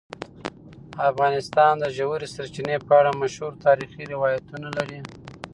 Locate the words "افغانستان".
1.09-1.73